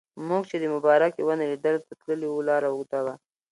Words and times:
موږ 0.27 0.43
چې 0.49 0.57
د 0.59 0.65
مبارکې 0.75 1.21
ونې 1.23 1.45
لیدلو 1.51 1.79
ته 1.87 1.93
تللي 2.01 2.27
وو 2.29 2.47
لاره 2.49 2.67
اوږده 2.69 2.99
وه. 3.05 3.13